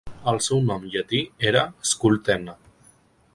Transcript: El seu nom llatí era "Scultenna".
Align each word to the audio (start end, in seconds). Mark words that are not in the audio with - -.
El 0.29 0.39
seu 0.45 0.61
nom 0.69 0.87
llatí 0.95 1.19
era 1.51 1.63
"Scultenna". 1.91 2.57